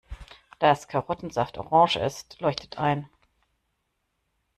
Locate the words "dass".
0.57-0.87